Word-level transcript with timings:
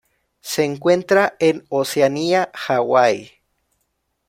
Se 0.41 0.63
encuentra 0.63 1.35
en 1.37 1.63
Oceanía: 1.69 2.49
Hawaii. 2.55 3.33